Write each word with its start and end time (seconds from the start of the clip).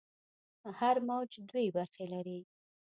هر 0.79 0.95
موج 1.07 1.31
دوې 1.49 1.65
برخې 1.77 2.05
لري. 2.13 2.39